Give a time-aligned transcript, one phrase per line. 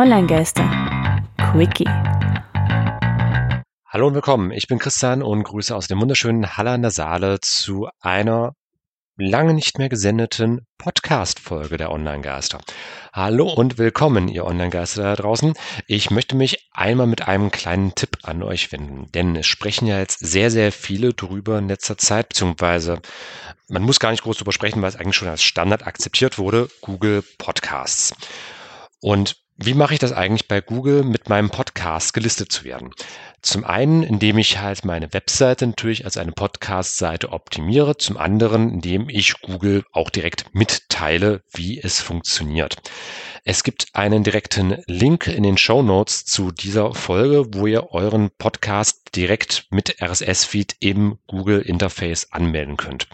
[0.00, 0.64] Online-Geister.
[1.52, 1.84] Quickie.
[3.86, 4.50] Hallo und willkommen.
[4.50, 8.54] Ich bin Christian und grüße aus dem wunderschönen Halle an der Saale zu einer
[9.18, 12.62] lange nicht mehr gesendeten Podcast-Folge der Online-Geister.
[13.12, 15.52] Hallo und willkommen, ihr Online-Geister da draußen.
[15.86, 19.98] Ich möchte mich einmal mit einem kleinen Tipp an euch wenden, denn es sprechen ja
[19.98, 23.02] jetzt sehr, sehr viele drüber in letzter Zeit, beziehungsweise
[23.68, 26.70] man muss gar nicht groß drüber sprechen, weil es eigentlich schon als Standard akzeptiert wurde,
[26.80, 28.14] Google Podcasts.
[29.02, 32.94] Und wie mache ich das eigentlich bei Google mit meinem Podcast gelistet zu werden?
[33.42, 37.98] Zum einen, indem ich halt meine Webseite natürlich als eine Podcast-Seite optimiere.
[37.98, 42.76] Zum anderen, indem ich Google auch direkt mitteile, wie es funktioniert.
[43.44, 48.30] Es gibt einen direkten Link in den Show Notes zu dieser Folge, wo ihr euren
[48.30, 53.08] Podcast direkt mit RSS-Feed im Google Interface anmelden könnt.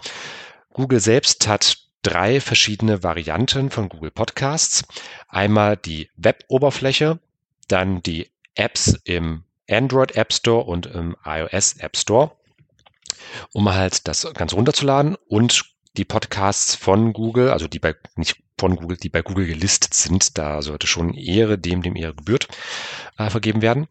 [0.71, 4.83] Google selbst hat drei verschiedene Varianten von Google Podcasts.
[5.27, 7.19] Einmal die Web-Oberfläche,
[7.67, 12.31] dann die Apps im Android App Store und im iOS App Store,
[13.51, 15.65] um halt das Ganze runterzuladen und
[15.97, 20.37] die Podcasts von Google, also die bei, nicht von Google, die bei Google gelistet sind,
[20.37, 22.47] da sollte schon Ehre dem, dem Ehre gebührt,
[23.17, 23.87] äh, vergeben werden.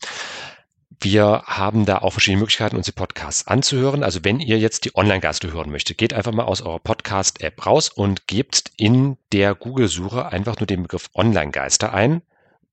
[1.01, 4.03] Wir haben da auch verschiedene Möglichkeiten, uns die Podcasts anzuhören.
[4.03, 7.91] Also wenn ihr jetzt die Online-Gaste hören möchtet, geht einfach mal aus eurer Podcast-App raus
[7.91, 12.23] und gebt in der Google-Suche einfach nur den Begriff Online-Geister ein.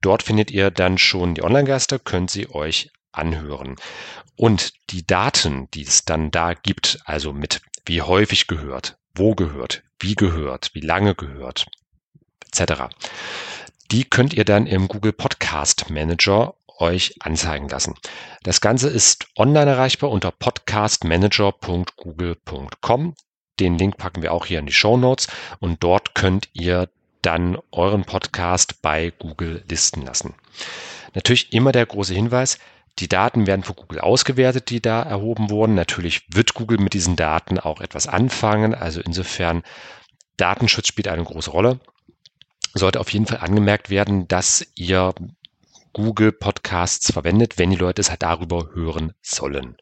[0.01, 3.75] Dort findet ihr dann schon die Online-Geister, könnt sie euch anhören.
[4.35, 9.83] Und die Daten, die es dann da gibt, also mit wie häufig gehört, wo gehört,
[9.99, 11.65] wie gehört, wie lange gehört,
[12.47, 12.83] etc.,
[13.91, 17.95] die könnt ihr dann im Google Podcast Manager euch anzeigen lassen.
[18.43, 23.15] Das Ganze ist online erreichbar unter podcastmanager.google.com.
[23.59, 25.27] Den Link packen wir auch hier in die Show Notes
[25.59, 26.89] und dort könnt ihr
[27.21, 30.33] dann euren Podcast bei Google listen lassen.
[31.13, 32.59] Natürlich immer der große Hinweis,
[32.99, 35.75] die Daten werden von Google ausgewertet, die da erhoben wurden.
[35.75, 38.75] Natürlich wird Google mit diesen Daten auch etwas anfangen.
[38.75, 39.63] Also insofern,
[40.35, 41.79] Datenschutz spielt eine große Rolle.
[42.73, 45.13] Sollte auf jeden Fall angemerkt werden, dass ihr
[45.93, 49.77] Google Podcasts verwendet, wenn die Leute es halt darüber hören sollen.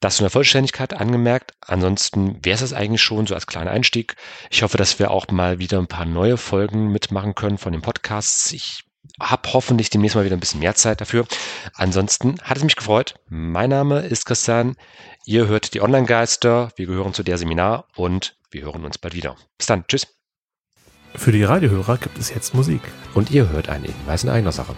[0.00, 1.54] Das zu einer Vollständigkeit angemerkt.
[1.60, 4.16] Ansonsten wäre es das eigentlich schon so als kleiner Einstieg.
[4.50, 7.82] Ich hoffe, dass wir auch mal wieder ein paar neue Folgen mitmachen können von den
[7.82, 8.52] Podcasts.
[8.52, 8.84] Ich
[9.20, 11.26] habe hoffentlich demnächst mal wieder ein bisschen mehr Zeit dafür.
[11.74, 13.14] Ansonsten hat es mich gefreut.
[13.28, 14.76] Mein Name ist Christian.
[15.24, 16.70] Ihr hört die Online-Geister.
[16.76, 19.36] Wir gehören zu der Seminar und wir hören uns bald wieder.
[19.56, 19.84] Bis dann.
[19.88, 20.17] Tschüss.
[21.18, 22.80] Für die Radiohörer gibt es jetzt Musik.
[23.12, 24.76] Und ihr hört einen Hinweis in eigener Sache.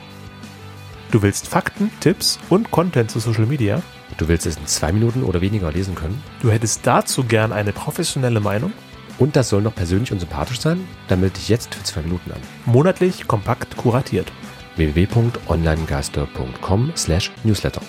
[1.11, 3.83] Du willst Fakten, Tipps und Content zu Social Media?
[4.17, 6.23] Du willst es in zwei Minuten oder weniger lesen können?
[6.41, 8.73] Du hättest dazu gern eine professionelle Meinung?
[9.19, 10.89] Und das soll noch persönlich und sympathisch sein?
[11.09, 12.41] Dann melde dich jetzt für zwei Minuten an.
[12.65, 14.33] Monatlich kompakt kuratiert.
[14.77, 17.83] www.onlinegeister.com slash newsletter